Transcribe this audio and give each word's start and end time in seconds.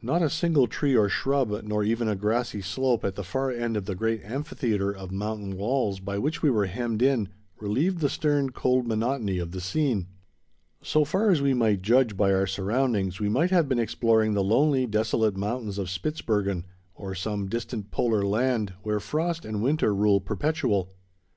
Not 0.00 0.22
a 0.22 0.30
single 0.30 0.68
tree 0.68 0.94
or 0.96 1.08
shrub, 1.08 1.50
nor 1.64 1.82
even 1.82 2.06
a 2.06 2.14
grassy 2.14 2.60
slope 2.60 3.04
at 3.04 3.16
the 3.16 3.24
far 3.24 3.50
end 3.50 3.76
of 3.76 3.86
the 3.86 3.96
great 3.96 4.22
amphitheatre 4.22 4.92
of 4.94 5.10
mountain 5.10 5.56
walls 5.56 5.98
by 5.98 6.16
which 6.16 6.42
we 6.42 6.48
were 6.48 6.66
hemmed 6.66 7.02
in, 7.02 7.30
relieved 7.58 7.98
the 7.98 8.08
stern, 8.08 8.50
cold 8.50 8.86
monotony 8.86 9.40
of 9.40 9.50
the 9.50 9.60
scene. 9.60 10.06
So 10.80 11.04
far 11.04 11.28
as 11.32 11.42
we 11.42 11.54
might 11.54 11.82
judge 11.82 12.16
by 12.16 12.32
our 12.32 12.46
surroundings, 12.46 13.18
we 13.18 13.28
might 13.28 13.50
have 13.50 13.68
been 13.68 13.80
exploring 13.80 14.34
the 14.34 14.44
lonely, 14.44 14.86
desolate 14.86 15.36
mountains 15.36 15.76
of 15.76 15.90
Spitzbergen, 15.90 16.66
or 16.94 17.16
some 17.16 17.48
distant 17.48 17.90
polar 17.90 18.22
land, 18.22 18.74
where 18.84 19.00
frost 19.00 19.44
and 19.44 19.60
winter 19.60 19.92
rule 19.92 20.20
perpetual. 20.20 20.92